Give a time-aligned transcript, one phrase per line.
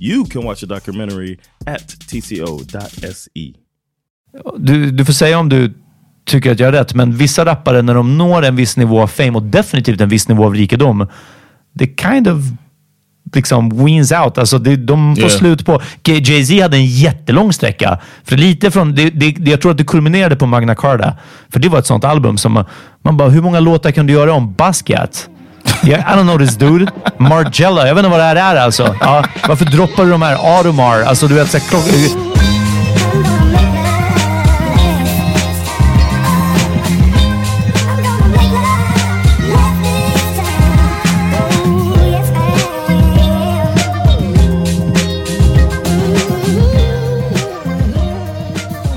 [0.00, 3.52] You can watch the documentary at tco.se.
[4.56, 5.74] Du, du får säga om du
[6.26, 9.06] tycker att jag har rätt, men vissa rappare när de når en viss nivå av
[9.06, 11.06] fame och definitivt en viss nivå av rikedom,
[11.72, 12.36] det kind of
[13.34, 14.38] liksom weans out.
[14.38, 15.38] Alltså det, de får Yeah.
[15.38, 15.82] slut på...
[16.04, 17.98] Jay-Z hade en jättelång sträcka.
[18.24, 18.94] För lite från...
[18.94, 21.16] Det, det, jag tror att det kulminerade på Magna Carta.
[21.48, 22.64] För det var ett sånt album som
[23.02, 25.28] man bara, hur många låtar kan du göra om Basquiat?
[25.82, 26.92] Yeah, I don't know this dude.
[27.18, 28.96] Margiela, jag vet inte vad det här är alltså.
[29.00, 31.06] Ja, varför droppar du de här Audemars?
[31.06, 31.84] Alltså du vet, så här, klock...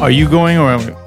[0.01, 1.02] Are you going or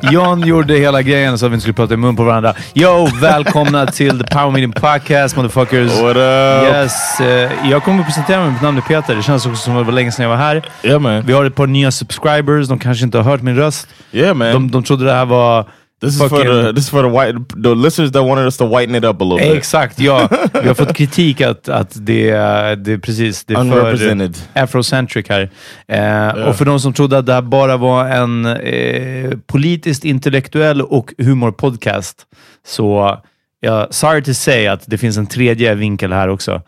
[0.00, 2.54] John gjorde hela grejen så att vi inte skulle prata i mun på varandra.
[2.74, 6.00] Yo, välkomna till The Power Meeting Podcast, motherfuckers.
[6.02, 6.74] What up?
[6.74, 8.50] Yes, eh, jag kommer att presentera mig.
[8.52, 9.14] Mitt namn är Peter.
[9.14, 10.62] Det känns också som att det var länge sedan jag var här.
[10.82, 11.22] Yeah, man.
[11.22, 12.68] Vi har ett par nya subscribers.
[12.68, 13.88] De kanske inte har hört min röst.
[14.12, 14.52] Yeah, man.
[14.52, 15.64] De, de trodde det här var...
[16.00, 18.66] this is for the this is for the white the listeners that wanted us to
[18.78, 19.56] whiten it up a little bit.
[19.58, 20.28] Exakt, ja.
[20.62, 25.26] Vi har fått kritik att, att det, är- det är precis det är för afrocentric
[25.28, 25.50] här.
[25.88, 30.82] Eh, Och för de som trodde att det här bara var en eh, politiskt intellektuell
[30.82, 32.26] och humorpodcast,
[32.66, 33.18] så
[33.60, 36.62] ja, sorry to say att det finns en tredje vinkel här också.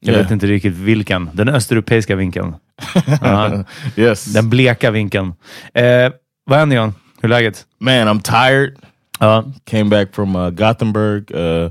[0.00, 0.22] Jag Yeah.
[0.22, 1.30] vet inte riktigt vilken.
[1.32, 2.54] Den östeuropeiska vinkeln.
[3.22, 3.64] Ja,
[3.96, 4.24] Yes.
[4.24, 5.32] den bleka vinkeln.
[5.74, 6.12] Eh,
[6.46, 6.94] vad händer John?
[7.22, 7.66] Hur är läget?
[7.78, 8.76] Man, I'm tired.
[9.20, 9.44] Ja.
[9.64, 11.70] Came back from uh, Gothenburg uh,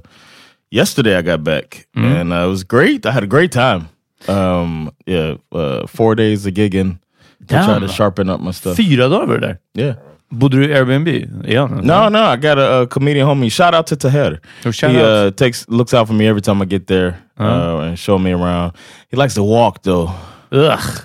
[0.69, 1.17] yesterday.
[1.17, 3.05] I got back and uh, it was great.
[3.05, 3.87] I had a great time.
[4.27, 6.99] Um, yeah, uh, four days of gigging.
[7.47, 8.75] To try to sharpen up my stuff.
[8.77, 9.57] Fyra dagar var du där.
[9.73, 9.95] Yeah.
[10.29, 11.07] Bodde du Airbnb?
[11.45, 11.79] Igen?
[11.83, 13.49] No, no, I got a, a comedian homie.
[13.49, 14.39] Shout out to Taher.
[14.65, 17.97] Oh, he uh, takes looks out for me every time I get there uh, and
[17.97, 18.73] show me around.
[19.09, 20.11] He likes to walk though.
[20.51, 21.03] Ugh.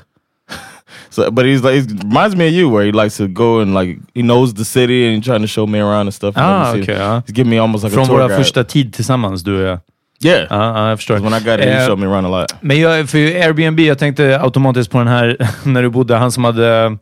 [1.14, 3.74] So, but he's like, he reminds me of you, where he likes to go and
[3.74, 6.36] like he knows the city and trying to show me around and stuff.
[6.36, 7.22] and Ah, see- okay, ja.
[7.26, 8.38] He's giving me almost like a Från tour våra guide.
[8.38, 9.78] första tid tillsammans, du och jag.
[10.24, 10.46] Yeah.
[10.50, 11.14] Ja, ja, jag förstår.
[11.18, 12.54] when I got here, he Eh, showed me around a lot.
[12.60, 16.44] Men jag, för Airbnb, jag tänkte automatiskt på den här när du bodde, han som
[16.44, 16.98] hade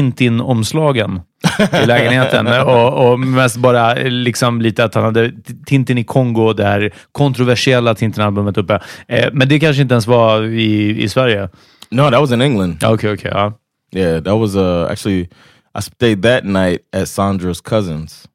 [0.00, 1.20] Tintin-omslagen
[1.82, 2.46] i lägenheten.
[2.46, 5.32] och, och mest bara liksom lite att han hade
[5.66, 8.80] Tintin i Kongo, det här kontroversiella Tintin-albumet uppe.
[9.08, 11.48] Eh, men det kanske inte ens var i, i Sverige?
[11.90, 12.84] No, that was in England.
[12.84, 13.30] Okay, okay.
[13.34, 13.52] ja.
[13.94, 15.28] Yeah, that was uh actually
[15.74, 18.28] I stayed that night at Sandra's cousins.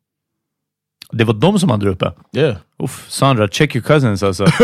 [1.12, 2.12] Det var de som hade det uppe?
[2.36, 2.56] Yeah.
[2.80, 4.46] Uff, Sandra, check your cousins alltså.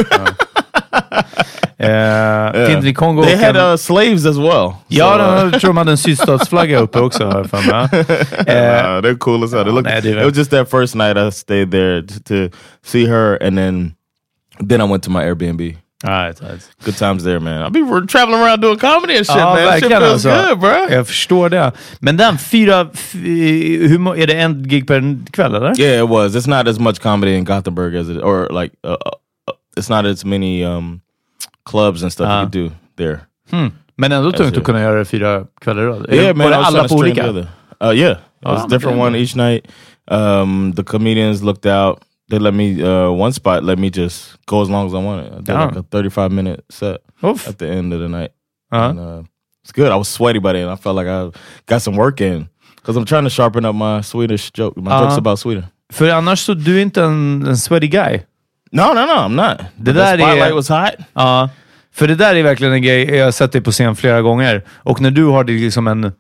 [2.67, 3.23] Tintin i Kongo.
[3.23, 4.73] They had uh, slaves as well.
[4.87, 7.25] Ja, So, uh, jag tror de hade en sydstatsflagga uppe också.
[7.25, 7.57] har jag för.
[8.47, 9.63] Eh, uh, they're cool as hell.
[9.63, 12.57] They look, nej, det är it was just that first night I stayed there to
[12.83, 13.93] see her, and then
[14.69, 15.77] then I went to my Airbnb.
[16.03, 16.69] Right, right.
[16.85, 17.61] Good times there, man.
[17.63, 19.79] I'll be traveling around doing comedy and shit, Ja, man.
[19.79, 20.29] Shit feels alltså.
[20.49, 20.87] good, bro.
[20.89, 21.71] Jag förstår det.
[21.99, 22.87] Men den fyra...
[23.13, 25.79] Hur, är det en gig per kväll eller?
[25.79, 26.35] Yeah, it was.
[26.35, 29.89] It's not as much comedy in Gothenburg as it, or like, uh, uh, uh, it's
[29.89, 31.01] not as many um,
[31.69, 32.41] clubs and stuff Ah.
[32.41, 33.19] you can do there.
[33.95, 36.13] Men ändå tungt att kunna göra det fyra kvällar i rad.
[36.13, 36.43] Yeah, man.
[36.45, 37.27] Var det alla på olika?
[37.27, 37.45] Uh,
[37.93, 39.07] yeah, it was Ah, a different okay.
[39.07, 39.65] one each night.
[40.11, 41.99] Um, the comedians looked out.
[42.29, 43.63] They let me uh, one spot.
[43.63, 45.31] Let me just go as long as I wanted.
[45.33, 45.65] I did Yeah.
[45.65, 47.47] like a thirty-five minute set Uff.
[47.47, 48.31] at the end of the night.
[48.71, 48.89] Uh-huh.
[48.89, 49.23] And, uh,
[49.63, 49.91] it's good.
[49.91, 50.67] I was sweaty by then.
[50.69, 51.31] I felt like I
[51.65, 54.75] got some work in because I'm trying to sharpen up my Swedish joke.
[54.77, 55.03] My Uh-huh.
[55.05, 55.65] jokes about Sweden.
[55.93, 58.19] För annars så, du är inte en, en sweaty guy.
[58.71, 59.13] No, no, no.
[59.13, 59.57] I'm not.
[59.77, 60.95] Daddy, spotlight uh, was hot.
[61.13, 61.49] Ja.
[61.93, 64.63] För det där är verkligen en grej, jag har sett dig på scen flera gånger.
[64.75, 66.11] Och när du har det liksom en,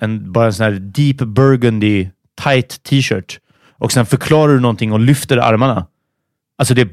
[0.00, 2.08] en, bara en sån här deep burgundy
[2.44, 3.38] tight t-shirt
[3.80, 5.86] och sen förklarar du någonting och lyfter armarna.
[6.58, 6.88] Alltså det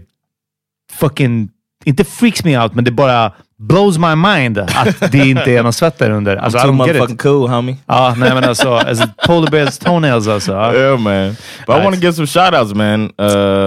[0.99, 1.49] fucking,
[1.85, 5.73] inte freaks me out, men det bara blows my mind att det inte är någon
[5.73, 6.37] svett där under.
[6.37, 7.77] Alltså, I'm too motherfucking cool, homie.
[7.85, 10.51] Ja, nej men alltså, alltså polar bears toenails alltså.
[10.75, 11.35] Yeah, man.
[11.67, 12.01] But I want to Nice.
[12.01, 13.07] give some shout outs, man,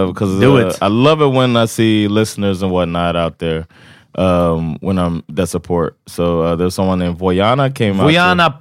[0.09, 0.79] because Do uh, it.
[0.83, 3.67] I love it when I see listeners and whatnot out there
[4.15, 5.97] um, when I'm that support.
[6.07, 8.07] So uh, there's someone named Voyana came out.
[8.07, 8.61] to- Voyana,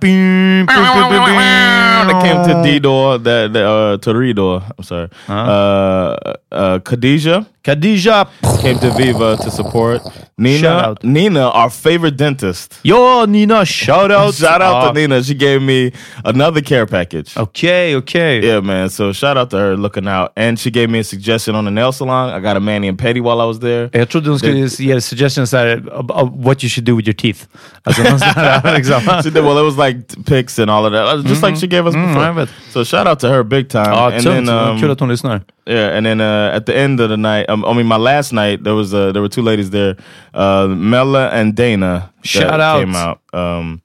[2.07, 4.63] that came to D door, that, that uh, to Redor.
[4.77, 5.09] I'm sorry.
[5.27, 8.27] Uh, uh, Khadijah Khadija.
[8.61, 10.01] came to Viva to support.
[10.01, 11.03] Shout Nina, out.
[11.03, 12.79] Nina, our favorite dentist.
[12.83, 14.33] Yo, Nina, shout out.
[14.33, 14.91] Shout out Ja.
[14.91, 15.23] to Nina.
[15.23, 15.91] She gave me
[16.23, 17.35] another care package.
[17.37, 18.41] Okay, okay.
[18.41, 18.89] Yeah, man.
[18.89, 20.31] So shout out to her looking out.
[20.35, 22.29] And she gave me a suggestion on the nail salon.
[22.29, 23.89] I got a mani and petty while I was there.
[23.93, 27.07] Jag trodde hon skulle ge dig suggestions här, of, of what you should do with
[27.07, 27.47] your teeth.
[27.83, 29.01] Alltså, någon sån här, liksom.
[29.23, 29.57] She did well.
[29.59, 32.43] It was like pics and all of that, just like she gave us Mm, before.
[32.43, 32.47] I.
[32.71, 33.91] So shout out to her big time.
[33.93, 34.45] Ja, and tungt.
[34.45, 35.41] then um, Kul att hon lyssnar.
[35.67, 38.31] yeah, and then uh, at the end of the night, um, I mean, my last
[38.33, 39.95] night, there was uh, there were two ladies there,
[40.33, 42.11] uh, Mella and Dana.
[42.23, 42.79] Shout out.
[42.79, 43.81] Came out um,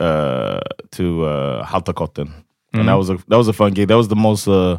[0.00, 0.60] uh,
[0.92, 2.28] to uh, Haltakotten,
[2.72, 2.80] Mm-hmm.
[2.80, 3.88] and that was a that was a fun gig.
[3.88, 4.46] That was the most.
[4.48, 4.78] Uh,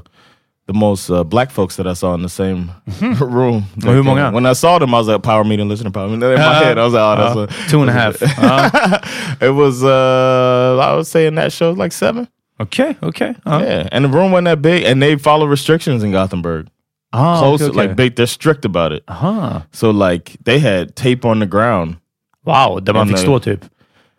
[0.68, 2.70] the most uh, black folks that I saw in the same
[3.20, 3.66] room.
[3.76, 3.90] Mm-hmm.
[3.90, 4.32] hur många?
[4.32, 6.22] When I saw them, I was like, power meeting, listening power meeting.
[6.32, 8.22] In my head, I was like, oh, that's Ja, a, two and a half.
[8.22, 9.00] Ja.
[9.48, 12.28] it was, uh, I was saying that show was like seven.
[12.62, 13.36] Okej, okej.
[13.46, 13.60] Ja.
[13.60, 16.68] Yeah, and the room wasn't that big, and they follow restrictions in Gothenburg.
[17.14, 17.76] Ah, Close, okej, okej.
[17.76, 19.04] like big, they're strict about it.
[19.10, 19.62] Huh.
[19.72, 21.98] So like they had tape on the ground,
[22.44, 23.66] Wow, där man And fick they- stå typ.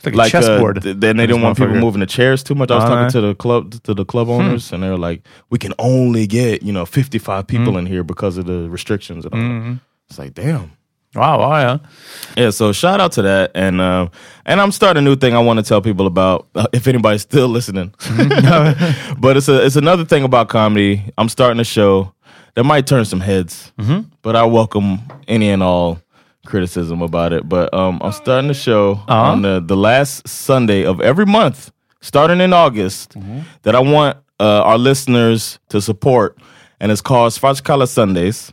[0.04, 0.82] It's like, like a uh, chessboard.
[0.82, 2.72] th- then they didn't want people moving the chairs too much.
[2.72, 4.32] I was talking to the club to the club hmm.
[4.32, 7.78] owners, and they were like, "We can only get you know fifty five people hmm.
[7.78, 9.46] in here because of the restrictions." And all that.
[9.46, 9.74] Mm-hmm.
[10.08, 10.72] It's like, damn.
[11.14, 11.78] Wow, ja, ja.
[12.36, 14.08] Yeah, so shout out to that, and uh,
[14.46, 16.46] and I'm starting a new thing I want to tell people about.
[16.54, 17.92] Uh, if anybody's still listening,
[19.20, 21.02] but it's a it's another thing about comedy.
[21.18, 22.12] I'm starting a show
[22.54, 23.72] that might turn some heads,
[24.22, 25.98] but I welcome any and all
[26.46, 27.46] criticism about it.
[27.48, 32.40] But um, I'm starting a show on the the last Sunday of every month, starting
[32.40, 33.16] in August,
[33.62, 36.38] that I want uh, our listeners to support,
[36.80, 38.52] and it's called Svartskala Sundays,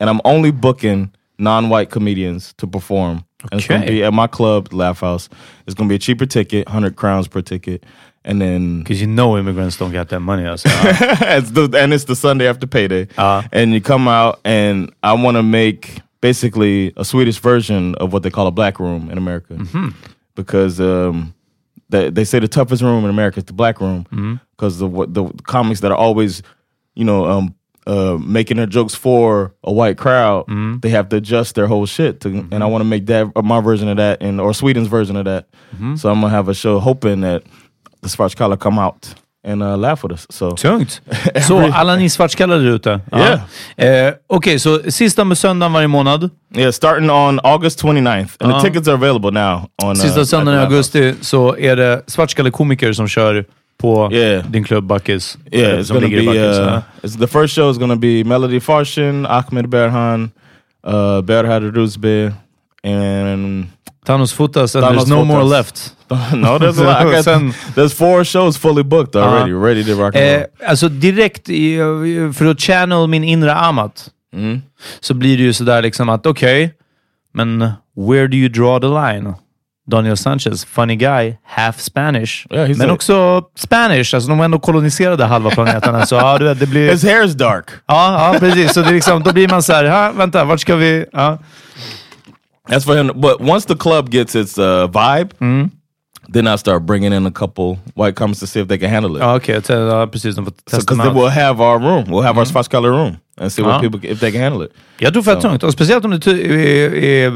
[0.00, 3.24] and I'm only booking non-white comedians to perform.
[3.50, 3.96] And it's going to Okay.
[3.96, 5.28] be at my club, Laugh House.
[5.66, 7.84] It's going to be a cheaper ticket, hundred crowns per ticket,
[8.24, 10.42] and then Because you know immigrants don't get that money.
[10.46, 13.06] It's the, and it's the Sunday after payday.
[13.18, 13.42] Uh.
[13.52, 18.22] and you come out, and I want to make basically a Swedish version of what
[18.22, 19.56] they call a black room in America,
[20.34, 21.34] because um,
[21.90, 25.12] they they say the toughest room in America is the black room, because the what
[25.14, 26.42] the comics that are always,
[26.94, 27.54] you know, um,
[27.86, 30.44] uh, making their jokes for a white crowd,
[30.82, 32.20] they have to adjust their whole shit.
[32.20, 34.88] To, And I want to make that uh, my version of that, and or Sweden's
[34.88, 35.44] version of that.
[35.96, 37.42] So I'm gonna have a show hoping that
[38.02, 39.14] the Svartskala come out
[39.44, 40.26] and uh, laugh with us.
[40.30, 41.00] So Tungt.
[41.46, 43.00] Så alla ni svartskallar där ute.
[43.12, 43.40] Ja.
[43.84, 46.30] Eh, Okej, så sista med söndagen varje månad.
[46.56, 49.68] yeah, starting on August 29th, and the tickets are available now.
[49.84, 53.44] On Sista uh, söndagen i augusti så är det svartskallekomiker som kör
[53.78, 54.44] på Yeah.
[54.50, 55.38] din klubb Backis.
[55.52, 56.16] Yeah, eh, it's gonna be.
[56.22, 60.30] Backis, Uh, it's, the first show is gonna be Melody Farshin, Ahmed Berhan,
[60.86, 62.32] uh, Berhad Ruzbe,
[62.84, 63.66] and
[64.06, 65.50] Thanos Fotas and Thanos there's no more Fotas.
[65.50, 65.92] left.
[66.34, 67.24] no, there's a lot.
[67.24, 69.66] Got, there's four shows fully booked already, Uh-huh.
[69.66, 70.40] ready to rock and roll.
[70.62, 71.76] Eh, alltså direkt, i,
[72.34, 74.62] för att channel min inre Amat, Mm.
[75.00, 76.74] så blir det ju sådär liksom att okej,
[77.34, 79.34] men where do you draw the line?
[79.90, 82.46] Daniel Sanchez, funny guy, half Spanish.
[82.50, 86.06] Yeah, men a- också Spanish, alltså de ändå koloniserade halva planeten.
[86.06, 86.90] så ja, du vet, det blir...
[86.90, 87.64] His hair is dark.
[87.86, 88.72] Ja, ja precis.
[88.74, 91.04] Så det är liksom, då blir man så här, "Ha, vänta, vart ska vi...
[91.12, 91.38] Ja.
[92.68, 93.06] That's for him.
[93.20, 95.70] But once the club gets its uh, vibe, Mm.
[96.32, 99.12] then I start bringing in a couple white comics to see if they can handle
[99.12, 99.18] it.
[99.20, 99.62] Ja, okej.
[99.64, 100.36] Så, Ja, precis.
[100.36, 102.90] De får testa Because mig then we'll have our room, we'll have our Spotch Color
[102.90, 103.90] room, and see what Ja.
[103.90, 104.72] people if they can handle it.
[104.98, 105.62] Jag tror fett tungt.
[105.62, 107.32] Och speciellt om det är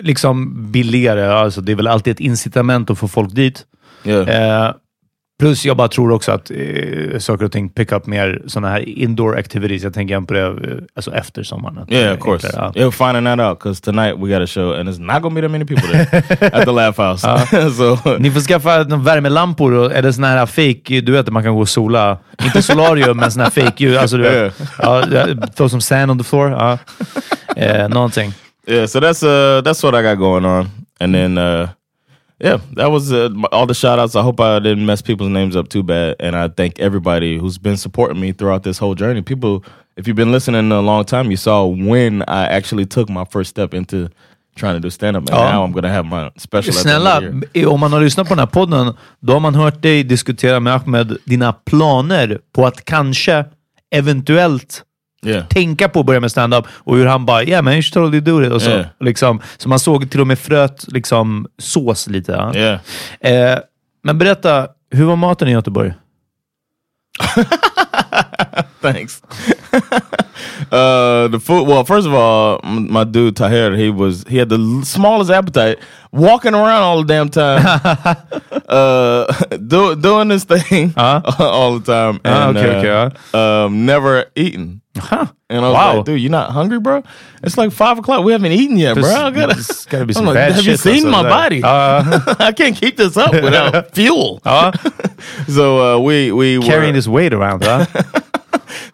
[0.00, 1.26] liksom billigare.
[1.26, 3.64] Alltså, det är väl alltid ett incitament att få folk dit.
[4.04, 4.64] Yeah.
[4.66, 4.72] Eh,
[5.38, 8.88] plus jag bara tror också att eh, saker och ting pick up mer sådana här
[8.88, 9.82] indoor activities.
[9.82, 10.54] Jag tänker på det eh,
[10.96, 11.86] alltså efter sommaren.
[11.90, 12.46] Yeah, of course.
[12.46, 15.34] enklare, Yeah, finding that out because tonight we got a show and it's not gonna
[15.34, 17.26] be that many people there at the Laugh House.
[17.76, 18.16] so Ja.
[18.18, 21.60] Ni får skaffa värmelampor och, eller såna här fake, du vet att man kan gå
[21.60, 22.18] och sola.
[22.44, 23.98] Inte solarium, men såna här fake ljus.
[23.98, 25.02] Alltså, du vet, ja,
[25.56, 26.50] throw some sand on the floor.
[26.50, 26.78] Ja.
[27.56, 28.32] Eh, någonting.
[28.66, 30.68] Yeah, so that's uh that's what I got going on,
[31.00, 31.68] and then uh
[32.38, 34.14] yeah, that was uh, all the shout outs.
[34.14, 37.56] I hope I didn't mess people's names up too bad, and I thank everybody who's
[37.58, 39.22] been supporting me throughout this whole journey.
[39.22, 39.64] People,
[39.96, 43.48] if you've been listening a long time, you saw when I actually took my first
[43.50, 44.08] step into
[44.54, 45.50] trying to do stand up, and Ja.
[45.52, 46.72] now I'm gonna have my special.
[46.74, 47.22] Snälla,
[47.66, 50.74] om man har lyssnat på den här podden, då har man hört dig diskutera med
[50.74, 53.44] Ahmed dina planer på att kanske,
[53.90, 54.82] eventuellt,
[55.26, 55.46] Yeah.
[55.48, 58.20] tänka på att börja med stand-up och hur han bara “Yeah man, you should totally
[58.20, 58.52] do it”.
[58.52, 58.86] Och så, Yeah.
[59.00, 62.32] liksom, så man såg till och med fröt liksom, sås lite.
[62.32, 62.54] Ja.
[62.54, 63.52] Yeah.
[63.52, 63.58] Eh,
[64.04, 65.94] men berätta, hur var maten i Göteborg?
[68.82, 69.22] Thanks.
[70.72, 71.66] uh, the food.
[71.66, 75.78] Well, first of all, my dude Tahir, he was he had the smallest appetite,
[76.12, 77.64] walking around all the damn time,
[78.68, 79.26] uh,
[79.66, 83.36] do, doing this thing all the time, Ah, and okay, uh,
[83.66, 84.82] um, never eaten.
[84.98, 85.26] Huh.
[85.50, 85.96] And I was Wow.
[85.96, 87.02] like, dude, you're not hungry, bro?
[87.42, 88.24] It's like five o'clock.
[88.24, 89.04] We haven't eaten yet, bro.
[89.04, 91.60] I gotta, gotta be some bad Have you seen my body?
[91.62, 94.40] Uh, I can't keep this up without fuel.
[95.48, 97.62] So uh, we we Carrying were, this weight around.
[97.62, 97.84] Ja.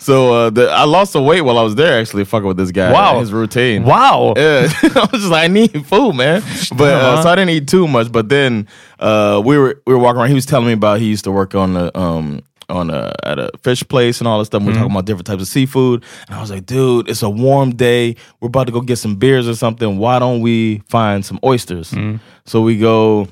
[0.03, 2.73] So uh, the, I lost some weight while I was there, actually, fucking with this
[2.73, 2.93] guy.
[2.93, 3.21] Wow.
[3.21, 3.85] His routine.
[3.85, 4.35] Wow!
[4.37, 6.43] Yeah, I was just like, I need food, man.
[6.77, 8.11] But uh, so I didn't eat too much.
[8.11, 8.67] But then
[8.99, 10.29] uh, we were we were walking around.
[10.29, 13.39] He was telling me about he used to work on the um on a at
[13.39, 14.63] a fish place and all this stuff.
[14.63, 17.31] We were talking about different types of seafood, and I was like, dude, it's a
[17.31, 18.17] warm day.
[18.41, 19.99] We're about to go get some beers or something.
[19.99, 21.95] Why don't we find some oysters?
[22.47, 23.29] So we go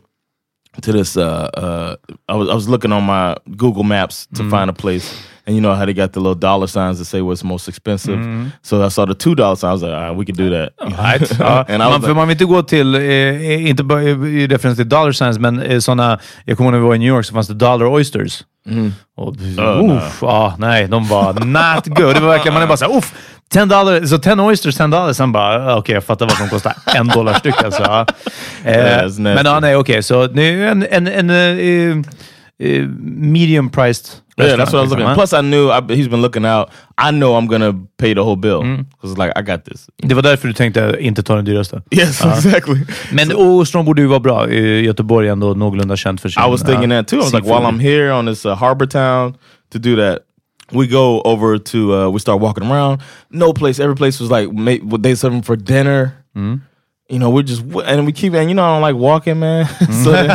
[0.83, 1.17] to this.
[1.17, 1.97] Uh, uh,
[2.29, 5.21] I was I was looking on my Google Maps to find a place,
[5.51, 8.19] and you know how they got the little dollar signs that say what's most expensive.
[8.63, 9.71] So I saw the two dollar sign.
[9.71, 10.73] I was like, all right, we can do that.
[10.81, 11.31] Right.
[11.41, 14.47] Ja, and I man, like, man vill inte gå till, eh, inte bara i i
[14.47, 17.09] referens till dollar signs, men eh, såna, jag kommer ihåg när vi var i New
[17.09, 18.45] York så fanns det dollar oysters.
[19.17, 22.15] Och, Oh, uff, ah, nej, de var not good.
[22.15, 23.15] Det var verkligen, man är bara såhär, uff,
[23.53, 25.13] 10 dollar, så 10 oysters, 10 dollar.
[25.13, 28.07] Sen bara, ah, okej, jag fattar vad som kostar en dollar styck alltså.
[28.65, 32.05] Eh, men ja, nej, okej, så nu en, en, en eh,
[32.61, 32.87] eh,
[33.33, 35.07] medium priced yeah, that's what I was looking.
[35.07, 35.15] at.
[35.15, 36.71] Plus, I knew I, he's been looking out.
[36.97, 39.89] I know I'm gonna pay the whole bill because like I got this.
[39.99, 41.83] Det var därför du tänkte inte ta den dyraste.
[41.91, 42.81] Yes, exactly.
[43.13, 44.51] Men Ostron borde ju vara bra.
[44.53, 46.43] Göteborg är ändå någorlunda känt för sin...
[46.43, 47.17] I was thinking uh, that too.
[47.17, 49.35] I was like, while I'm here on this uh, harbor town
[49.73, 50.19] to do that,
[50.73, 53.01] we go over to uh, we start walking around.
[53.31, 56.13] No place, every place was like ma- what they serve 'em for dinner.
[57.13, 59.67] You know, we're just and we keep and you know I don't like walking, man.
[60.05, 60.31] so then-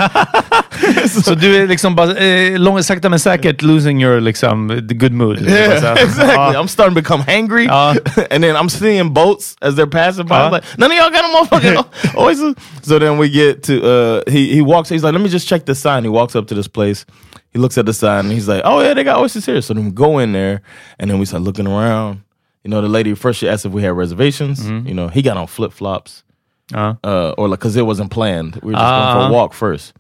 [1.24, 5.12] Så du är liksom bara, eh, lång, sakta men säkert losing your liksom, the good
[5.12, 5.42] mood.
[5.42, 6.34] Yeah, Så exactly.
[6.54, 6.62] ja.
[6.64, 7.96] I'm starting to become hangry, Uh.
[8.32, 10.36] and then I'm seeing boats as they're passing by.
[10.36, 10.52] I'm Uh.
[10.52, 12.56] like, none of y'all got a motherfucking oysters.
[12.82, 14.90] So then we get to uh, he he walks.
[14.90, 16.04] He's like, let me just check the sign.
[16.04, 17.06] He walks up to this place.
[17.54, 19.62] He looks at the sign and he's like, oh yeah, they got oysters here.
[19.62, 20.62] So then we go in there,
[21.00, 22.22] and then we start looking around.
[22.64, 24.60] You know, the lady first she asked if we had reservations.
[24.60, 24.88] Mm-hmm.
[24.88, 26.24] You know, he got on flip flops,
[26.72, 26.96] Ja.
[27.04, 28.56] uh, or like because it wasn't planned.
[28.64, 29.30] We were just going for Uh-huh.
[29.30, 29.94] a walk first.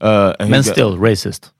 [0.00, 1.50] Uh, and Men still, racist.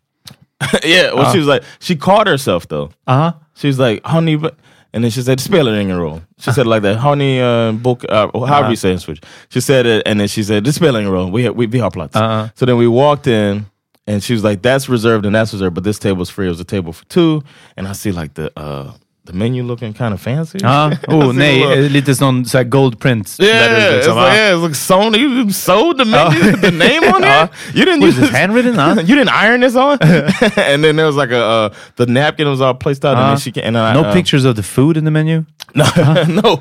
[0.84, 1.12] yeah.
[1.12, 2.90] Well, she was like, she caught herself though.
[3.06, 3.32] Uh-huh.
[3.54, 4.56] She was like, honey, but
[4.92, 6.22] and then she said, spelar ingen roll.
[6.38, 9.22] She said it like that, honey, uh, book, uh, however you say it in Swedish.
[9.50, 11.30] She said it, and then she said, det spelar ingen roll.
[11.30, 12.16] We, we, vi har plats.
[12.16, 12.48] Uh-huh.
[12.54, 13.66] So then we walked in,
[14.08, 16.60] and she was like, "That's reserved and that's reserved, but this table's free." It was
[16.60, 17.42] a table for two,
[17.76, 18.92] and I see like the uh
[19.28, 20.58] the menu looking kind of fancy.
[20.62, 20.90] Ja.
[20.90, 21.60] I Oh, nej.
[21.60, 23.36] the little- Lite sån så här gold print.
[23.38, 25.18] Yeah, letters, it's like, yeah, it's like Sony.
[25.18, 27.50] You sold the menu, the name on it.
[27.74, 28.94] You didn't use this, handwritten, huh?
[29.06, 29.98] you didn't iron this on.
[30.70, 33.28] and then there was like a uh, the napkin was all placed out, and Uh,
[33.28, 35.44] then she can, and then I, no uh, pictures of the food in the menu?
[35.74, 35.84] no,
[36.26, 36.60] no,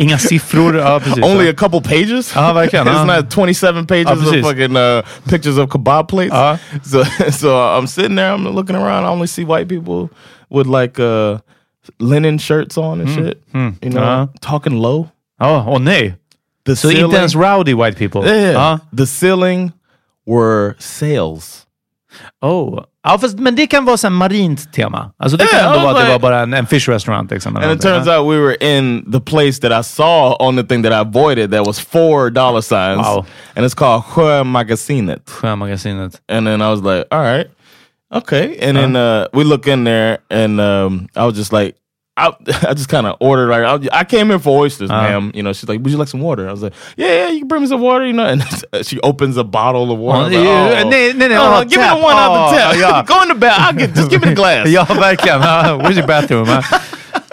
[0.00, 0.76] Inga siffror?
[0.76, 1.24] Ja, precis.
[1.24, 1.50] only ja.
[1.50, 2.32] a couple pages.
[2.34, 2.86] Ja, verkligen.
[2.86, 3.04] It's ja.
[3.04, 6.32] not 27 pages Ja, of fucking uh, pictures of kebab plates.
[6.34, 6.56] Uh-huh.
[6.82, 9.04] So, so I'm sitting there, I'm looking around.
[9.04, 10.10] I only see white people
[10.50, 11.38] with like uh,
[11.98, 13.42] linen shirts on and shit.
[13.54, 14.26] You know, Uh-huh.
[14.40, 15.08] talking low.
[15.40, 16.14] Oh, åh nej.
[16.66, 18.22] The Så inte ens rowdy white people?
[18.24, 18.52] Yeah.
[18.52, 18.78] Ja.
[18.96, 19.72] The ceiling
[20.26, 21.66] were sales.
[22.40, 22.84] Oh.
[23.04, 25.10] Ja, fast, men det kan vara så marint tema.
[25.18, 27.30] Alltså det kan Yeah, I ändå vara att det var bara en, en fish restaurant.
[27.30, 30.62] Liksom, And it turns out we were in the place that I saw on the
[30.62, 33.06] thing that I avoided that was four dollar signs.
[33.06, 33.24] Wow.
[33.56, 35.24] And it's called Sjömagasinet.
[35.26, 36.20] Sjömagasinet.
[36.28, 37.46] And then I was like, all right,
[38.12, 38.58] okay.
[38.68, 41.76] And then uh, we look in there, and um, I was just like,
[42.26, 43.48] I, I just kind of ordered.
[43.48, 45.32] Like, I, I came here for oysters, ma'am.
[45.34, 46.48] You know, she's like, would you like some water?
[46.48, 48.06] I was like, yeah, yeah, you can bring me some water.
[48.06, 48.42] You know, and
[48.86, 50.24] she opens a bottle of water.
[50.24, 50.90] Was like, Ja, oh.
[50.90, 51.96] nej, nej, nej, Oh, oh, give me tap.
[51.96, 52.76] the one out Oh, the tap.
[52.76, 53.02] ja.
[53.06, 53.58] Go in the bath.
[53.60, 53.94] I'll get.
[53.94, 54.68] Just give me the glass.
[54.68, 55.40] Ja, verkligen.
[55.42, 56.46] Ja, Where's your bathroom?
[56.48, 56.62] Ja.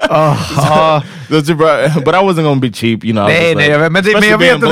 [0.10, 1.01] Oh,
[1.58, 3.27] bro- But I wasn't gonna be cheap, you know.
[3.27, 4.67] Nej, nej, like- men, det, men jag vet det,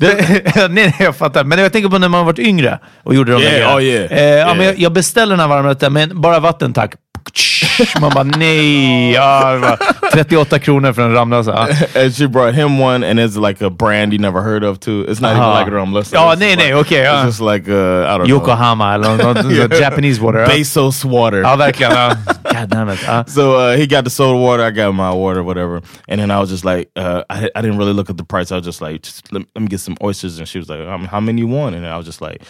[0.00, 1.44] nej, nej, jag fattar.
[1.44, 4.12] Men jag tänker på när man varit yngre och gjorde de Yeah, där oh yeah.
[4.12, 4.66] Eh, ja, men Yeah.
[4.74, 6.94] jag, jag beställer den här varmrätten, men bara vatten tack.
[8.00, 9.12] Man bara nej.
[9.12, 9.76] Ja,
[10.12, 11.68] 38 kronor för en Ramlösa.
[11.96, 15.04] And she brought him one, and it's like a brand you never heard of too.
[15.08, 15.58] It's not even Ah.
[15.60, 16.14] like Ramlösa.
[16.16, 17.04] Ja, nej, nej, like- okej.
[17.06, 18.26] It's just like uh, I don't know.
[18.36, 19.80] Yokohama eller något Yeah.
[19.80, 20.46] Japanese water.
[20.46, 21.42] Bezos water.
[21.42, 21.92] ja verkligen.
[21.92, 22.16] Ja.
[22.52, 22.98] God damn it.
[23.30, 25.80] So uh, he got the soda water, I got my water, whatever.
[26.08, 28.52] And then I was just like, uh, I, I didn't really look at the price.
[28.52, 30.38] I was just like, just let, let me get some oysters.
[30.38, 31.74] And she was like, um, how many you want?
[31.76, 32.42] And I was just like,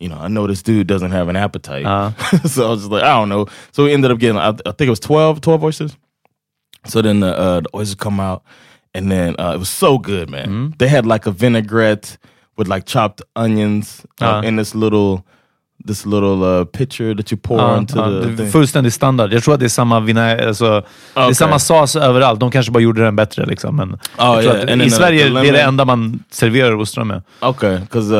[0.00, 1.84] you know, I know this dude doesn't have an appetite.
[1.86, 2.12] Uh.
[2.46, 3.46] so I was just like, I don't know.
[3.72, 5.96] So we ended up getting, I, I think it was 12, 12 oysters.
[6.86, 8.42] So then the, uh, the oysters come out.
[8.94, 10.46] And then uh, it was so good, man.
[10.48, 10.68] Mm-hmm.
[10.78, 12.16] They had like a vinaigrette
[12.56, 14.42] with like chopped onions uh, Uh.
[14.42, 15.26] in this little
[15.88, 18.50] this little uh, pitcher that you pour Ja, into ja, the det är thing.
[18.50, 19.32] fullständig standard.
[19.32, 20.64] Jag tror att det är samma vina, alltså,
[21.14, 21.34] det är Okay.
[21.34, 22.40] samma sås överallt.
[22.40, 23.46] De kanske bara gjorde den bättre.
[23.46, 23.76] Liksom.
[23.76, 24.54] Men Oh, jag tror yeah.
[24.64, 27.06] att And I then the- Sverige the det är det lemon- enda man serverar ostron
[27.08, 27.22] med.
[27.40, 28.18] Okay, because uh,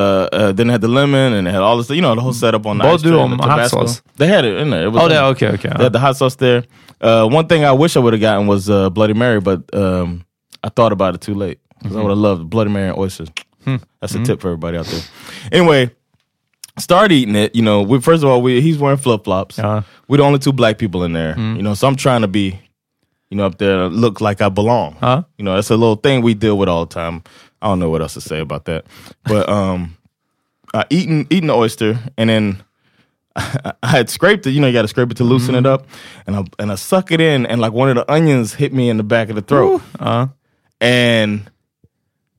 [0.49, 2.35] uh, then it had the lemon and it had all this, you know, the whole
[2.35, 4.03] setup on the Bad ice tray du and om hot sauce?
[4.19, 4.87] They had it in there.
[4.87, 5.71] It was Oh, in det, okay, okay.
[5.71, 6.63] They had the hot sauce there.
[7.05, 10.23] Uh, one thing I wish I would have gotten was uh, Bloody Mary, but um,
[10.67, 11.59] I thought about it too late.
[11.83, 13.29] 'Cause I would have loved Bloody Mary and oysters.
[14.01, 15.03] That's a tip for everybody out there.
[15.53, 15.91] Anyway,
[16.79, 17.55] start eating it.
[17.55, 19.59] You know, we first of all, we he's wearing flip flops.
[19.59, 19.83] Yeah.
[20.09, 21.37] We're the only two black people in there.
[21.39, 22.59] You know, so I'm trying to be,
[23.31, 24.97] you know, up there, look like I belong.
[25.01, 25.23] Uh-huh.
[25.37, 27.23] You know, that's a little thing we deal with all the time.
[27.61, 28.87] I don't know what else to say about that,
[29.25, 29.97] but um,
[30.73, 32.63] uh, eating eating the oyster and then.
[33.37, 35.87] I had scraped it, you know, you got to scrape it to loosen it up,
[36.27, 38.89] and I and I suck it in, and like one of the onions hit me
[38.89, 40.27] in the back of the throat, Uh,
[40.81, 41.49] and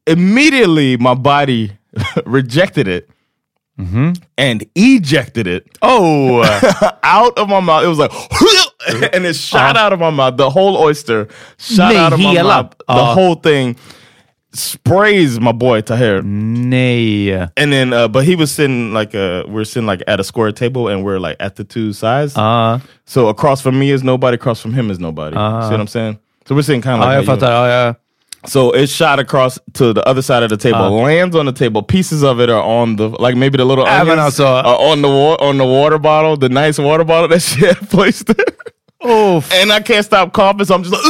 [0.05, 1.71] immediately my body
[2.25, 3.09] rejected it
[4.37, 6.43] and ejected it oh!
[7.03, 7.83] out of my mouth.
[7.83, 8.11] It was like,
[9.13, 10.37] and it shot out of my mouth.
[10.37, 12.71] The whole oyster shot out of my mouth.
[12.77, 13.13] The Ah.
[13.13, 13.75] whole thing
[14.51, 16.21] sprays my boy Tahir.
[16.23, 17.29] Nay.
[17.55, 20.51] And then, uh, but he was sitting like uh we're sitting like at a square
[20.51, 22.35] table, and we're like at the two sides.
[22.35, 25.35] Uh, so across from me is nobody, across from him is nobody.
[25.35, 25.39] See
[25.71, 26.19] what I'm saying?
[26.45, 27.95] So we're sitting kind of like jag
[28.41, 28.47] how you- fattar.
[28.47, 28.47] Ja, ja.
[28.47, 30.89] So it shot across to the other side of the table, Uh.
[31.03, 31.81] lands on the table.
[31.81, 35.07] Pieces of it are on the like maybe the little onions alltså- are on the
[35.09, 38.45] wa- on the water bottle, the nice water bottle that she had placed there.
[39.01, 41.03] Oh, And I can't stop coughing, so I'm just like,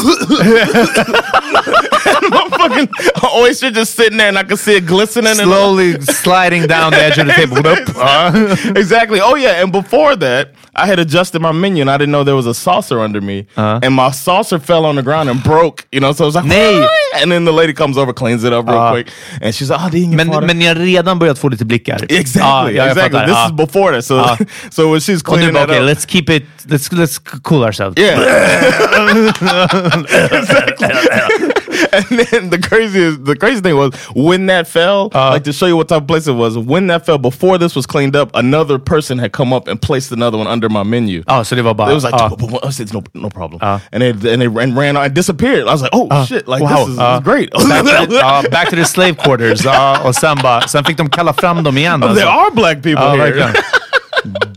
[2.30, 2.88] my fucking
[3.36, 5.26] oyster just sitting there, and I can see it glistening.
[5.32, 7.58] and- slowly sliding down the edge of the table.
[8.00, 9.20] Uh, exactly.
[9.22, 12.36] Oh yeah, and before that, I had adjusted my menu, and I didn't know there
[12.36, 13.80] was a saucer under me, Uh-huh.
[13.82, 15.88] and my saucer fell on the ground and broke.
[15.92, 16.88] You know, so I was like, Nej.
[17.24, 18.92] And then the lady comes over, cleans it up real Ja.
[18.92, 19.08] quick,
[19.42, 21.50] and she's like, oh, det är ingen men, fara." men ni har redan börjat få
[21.50, 22.06] lite blickar.
[22.10, 23.20] Exactly, Ja, ja, exactly.
[23.20, 23.46] This Ja.
[23.46, 24.06] is before that.
[24.06, 24.38] So, Ah.
[24.72, 27.96] so when she's cleaning bara, that okej, up, let's keep it, let's, let's cool ourselves.
[27.98, 28.20] yeah,
[30.40, 31.52] exactly.
[31.94, 35.10] and then the craziest, the crazy thing was when that fell.
[35.14, 35.30] Uh.
[35.32, 36.58] like to show you what type of place it was.
[36.58, 40.12] When that fell, before this was cleaned up, another person had come up and placed
[40.12, 41.24] another one under my menu.
[41.28, 41.92] Oh, so det var bara...
[41.92, 42.30] It was like, ja.
[42.64, 43.60] I said, no, no problem.
[43.62, 43.80] Uh.
[43.92, 45.68] and they and they ran, ran and disappeared.
[45.68, 46.86] I was like, oh shit, like wow.
[46.86, 47.12] this is, Uh.
[47.12, 47.52] this is great.
[47.52, 49.64] Back to, the, back to the slave quarters.
[49.64, 52.00] Ja, och sen, bara, sen fick de kalla fram dem igen.
[52.02, 52.28] there Alltså.
[52.28, 53.54] are black people Ja, here.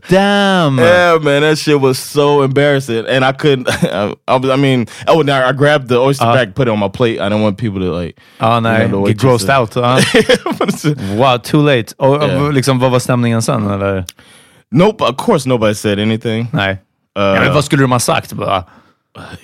[0.09, 0.79] damn!
[0.79, 3.69] Yeah, man, that shit was so embarrassing, and I couldn't.
[3.85, 6.35] I, I, was, I mean, oh, now I grabbed the oyster Uh.
[6.35, 7.21] bag, put it on my plate.
[7.21, 8.15] I didn't want people to like.
[8.41, 8.83] Ja, nej.
[8.83, 11.19] You know, Get grossed waitress- out.
[11.19, 11.95] Wow, too late.
[11.99, 12.53] Och, Yeah.
[12.53, 13.71] liksom, vad var stämningen sen?
[13.71, 14.05] Eller?
[14.71, 16.47] Nope, of course nobody said anything.
[16.53, 16.71] Nej.
[17.19, 18.33] Uh, ja, men vad skulle de ha sagt?
[18.33, 18.65] Bara,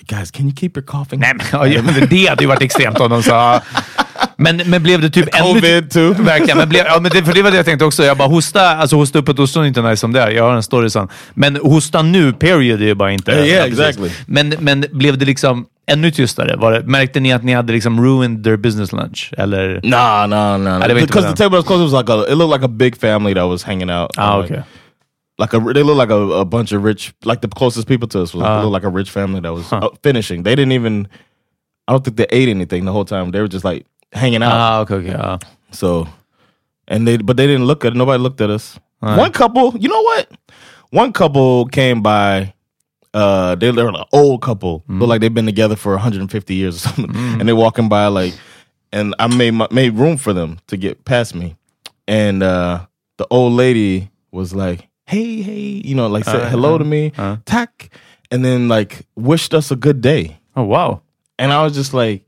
[0.07, 1.19] guys, can you keep your coughing?
[1.19, 3.61] nej, men, ja, ja, men det hade ju varit extremt om de sa...
[4.37, 5.53] Men, men blev det typ ännu...
[5.53, 6.13] Covid too.
[6.23, 6.57] Verkligen.
[6.57, 8.03] Men blev, ja, men det, för det var det jag tänkte också.
[8.03, 10.31] Jag bara hosta, alltså hosta upp ett ostron är inte nice som det är.
[10.31, 11.07] Jag har en story sen.
[11.33, 13.31] Men hosta nu, period, är ju bara inte...
[13.31, 14.09] Yeah, yeah, exactly.
[14.25, 16.55] Men, men blev det liksom ännu tystare?
[16.55, 19.33] Var det, märkte ni att ni hade liksom ruined their business lunch?
[19.37, 19.79] Eller?
[19.83, 20.79] Nah, nah, nah.
[20.87, 21.81] Didn't Because the table was close.
[21.83, 22.25] It was like a.
[22.31, 24.11] It looked like a big family that was hanging out.
[24.17, 24.63] Ah, Like- okay.
[25.41, 28.21] Like a, they look like a, a bunch of rich, like the closest people to
[28.23, 28.61] us was Ah.
[28.61, 30.43] looked like a rich family that was uh, finishing.
[30.43, 31.07] They didn't even.
[31.87, 33.31] I don't think they ate anything the whole time.
[33.31, 34.51] They were just like hanging out.
[34.53, 35.11] Ah, okej, okej.
[35.13, 35.37] ja.
[35.71, 36.07] So,
[36.87, 38.79] and they but they didn't look at nobody looked at us.
[38.99, 40.27] One couple, you know what?
[40.91, 42.53] One couple came by.
[43.13, 44.83] Uh, they they're an old couple.
[44.87, 47.15] Look like they've been together for 150 years or something.
[47.39, 48.33] And they're walking by like,
[48.91, 51.55] and I made my, made room for them to get past me.
[52.07, 52.85] And uh,
[53.17, 57.11] the old lady was like, "Hey, hey," you know, like said Uh, hello to me,
[57.17, 57.37] uh.
[57.45, 57.89] tack,
[58.31, 60.37] and then like wished us a good day.
[60.55, 61.01] Oh, wow.
[61.37, 62.25] And I was just like,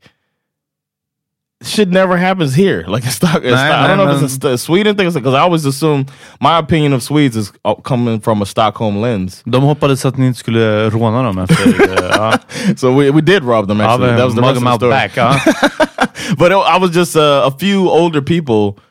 [1.62, 2.84] shit never happens here.
[2.88, 5.34] Like it's not, it's Nah, not- I don't know if it's a Sweden thing, because
[5.34, 6.06] I always assume
[6.40, 9.42] my opinion of Swedes is uh, coming from a Stockholm lens.
[9.44, 11.74] De hoppades att ni inte skulle råna dem efter...
[12.18, 12.32] ja.
[12.76, 14.06] So we, we did rob them Ja, actually.
[14.06, 14.90] men that was the rest of the story.
[14.90, 15.16] back.
[15.16, 15.34] Ja.
[16.38, 18.82] But it, I was just uh, a few older people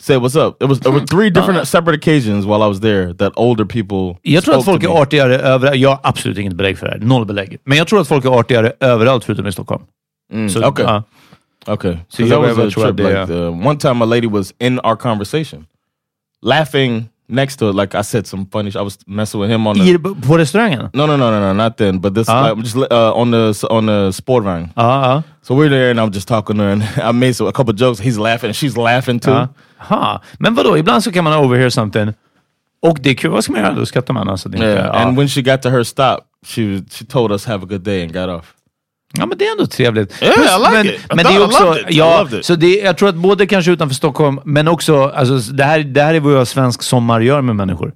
[0.00, 0.62] said what's up.
[0.62, 4.18] It was there were three different separate occasions while I was there that older people.
[4.22, 5.76] Jag tror att folk är artigare överallt.
[5.76, 6.98] Jag har absolut inget belägg för det här.
[7.00, 7.58] Noll belägg.
[7.64, 9.82] Men jag tror att folk är artigare överallt förutom i Stockholm.
[10.50, 11.00] Så, okay.
[11.68, 12.96] Okay, So that was a trip.
[12.96, 15.66] the, Like uh, the, one time, a lady was in our conversation,
[16.42, 17.74] laughing next to it.
[17.74, 18.70] Like I said, some funny.
[18.70, 19.94] sh- I was messing with him on the.
[19.94, 20.90] I, på restaurangen?
[20.94, 21.98] No, no, no, no, no, not then.
[21.98, 22.54] But this, Uh-huh.
[22.54, 24.70] like, just uh, on the on the sportvagn.
[24.76, 25.22] Ja, ja.
[25.42, 27.72] So we're there, and I'm just talking to her, and I made so, a couple
[27.74, 28.00] jokes.
[28.00, 29.30] He's laughing, and she's laughing too.
[29.30, 29.48] Ja.
[29.78, 30.20] Ha.
[30.38, 32.12] Men vadå, ibland så kan man overhear something.
[32.82, 33.30] Och det är kul.
[33.30, 33.74] Vad ska man göra?
[33.74, 34.28] Då skrattar man.
[34.28, 35.06] Alltså, det Yeah.
[35.06, 37.82] And when she got to her stop, she was- she told us have a good
[37.82, 38.54] day and got off.
[39.18, 40.22] Ja, men det är ändå trevligt.
[40.22, 40.92] Yeah, I like men, it.
[40.92, 41.64] I men det thought- är I också...
[41.64, 41.90] loved it.
[41.94, 42.44] I Ja, loved it.
[42.46, 45.04] så det, jag tror att både kanske utanför Stockholm, men också...
[45.08, 47.92] Alltså, det, här, det här är vad jag svensk sommar gör med människor.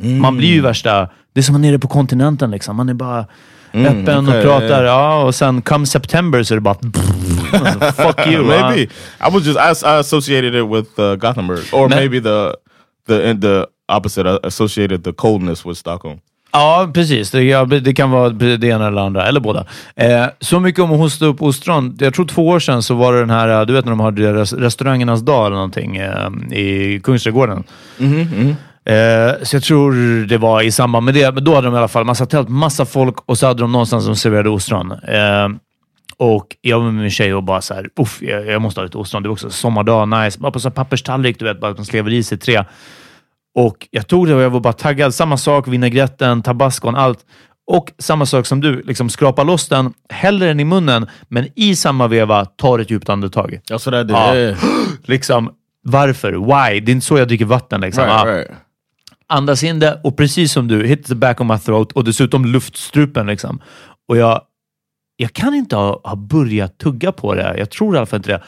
[0.00, 0.18] Mm.
[0.20, 1.08] Man blir ju värsta...
[1.34, 2.50] Det är som man är nere på kontinenten.
[2.50, 2.76] Liksom.
[2.76, 3.26] Man är bara
[3.74, 4.84] öppen Mm, okej, och pratar.
[4.84, 6.74] ja, Ja, och sen come September så är det bara...
[7.92, 8.44] fuck you.
[8.44, 9.28] maybe ja.
[9.28, 11.96] I was just I, I associated it with uh, Gothenburg, or No.
[11.96, 12.54] maybe the
[13.08, 14.28] the the opposite.
[14.30, 16.18] I associated the coldness with Stockholm.
[16.52, 17.30] Ja, precis.
[17.30, 19.64] Det, ja, det kan vara det ena eller andra, eller båda.
[19.96, 21.96] Eh, så mycket om att hosta upp ostron.
[22.00, 24.10] Jag tror två år sedan så var det den här, du vet när de har
[24.10, 27.64] deras restaurangernas dag eller någonting eh, i Kungsträdgården.
[28.84, 31.78] Eh, så jag tror det var i samband med det, men då hade de i
[31.78, 34.92] alla fall massa tält, massa folk och så hade de någonstans som serverade ostron.
[34.92, 35.48] Eh,
[36.16, 38.84] och jag var med min tjej och bara så här, uff, jag, jag måste ha
[38.84, 39.22] lite ostron.
[39.22, 40.40] Det var också sommardag, nice.
[40.40, 42.64] Bara på så papperstallrik, du vet, bara att de slevar i sig tre.
[43.58, 45.14] Och jag tog det och jag var bara taggad.
[45.14, 47.18] Samma sak, vinägretten, tabascon, allt.
[47.66, 51.76] Och samma sak som du, liksom skrapa loss den, häller den i munnen, men i
[51.76, 53.60] samma veva tar ett djupt andetag.
[53.70, 54.10] What I did.
[54.10, 54.36] Ja.
[54.36, 54.58] Yeah.
[55.04, 55.50] Liksom,
[55.82, 56.32] varför?
[56.32, 56.80] Why?
[56.80, 57.80] Det är inte så jag dricker vatten.
[57.80, 58.04] Liksom.
[58.04, 58.24] Ja.
[58.26, 58.58] Right, right.
[59.28, 62.44] Andas in det och precis som du, hit the back of my throat och dessutom
[62.44, 63.26] luftstrupen.
[63.26, 63.60] Liksom.
[64.08, 64.40] Och jag,
[65.16, 67.54] jag kan inte ha, ha börjat tugga på det.
[67.58, 68.42] Jag tror i alla fall inte det.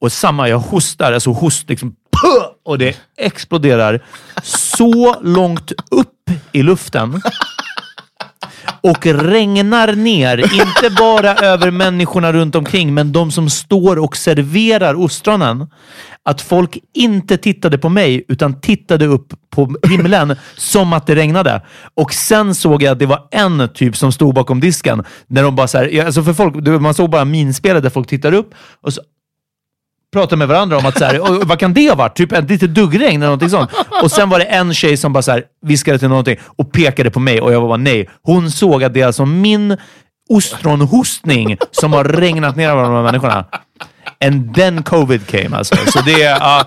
[0.00, 1.90] Och samma, jag hostar, alltså host liksom,
[2.22, 4.04] puh, och det exploderar
[4.42, 7.22] så långt upp i luften
[8.82, 14.94] och regnar ner, inte bara över människorna runt omkring, men de som står och serverar
[14.94, 15.70] ostronen.
[16.24, 21.62] Att folk inte tittade på mig, utan tittade upp på himlen som att det regnade.
[21.94, 25.04] Och sen såg jag att det var en typ som stod bakom disken.
[25.26, 28.32] När de bara så här, alltså för folk, man såg bara minspelet där folk tittar
[28.34, 29.00] upp och så
[30.12, 32.16] Pratade med varandra om att så här, vad kan det ha varit?
[32.16, 33.70] Typ ett litet duggregn eller någonting sånt.
[34.02, 37.10] Och sen var det en tjej som bara så här, viskade till någonting och pekade
[37.10, 38.08] på mig och jag var bara nej.
[38.22, 39.76] Hon såg att det är alltså min
[40.28, 43.44] ostronhostning som har regnat ner över de här människorna.
[44.24, 45.76] And then covid came alltså.
[45.76, 46.64] Så det är...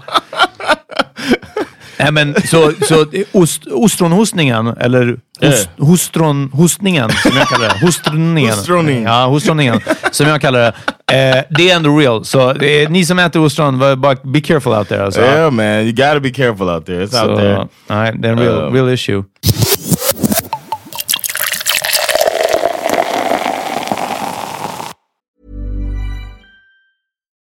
[1.99, 7.85] Nej, men så, så ost, ostronhostningen, eller host, hostron, hostningen, som jag kallar det.
[7.85, 8.51] Hostroningen.
[8.53, 9.03] Hostroning.
[9.03, 9.79] Ja, hostroningen,
[10.11, 10.67] som jag kallar det.
[11.13, 12.25] Eh, det är ändå real.
[12.25, 15.03] Så det är, ni som äter ostron, bara be careful out there.
[15.05, 15.21] Alltså.
[15.21, 17.05] Yeah, man, you gotta be careful out there.
[17.05, 17.67] It's out Så, there.
[17.87, 19.23] nej, det är en real, Uh, real issue.